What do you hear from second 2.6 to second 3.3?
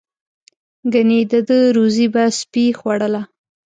خوړله.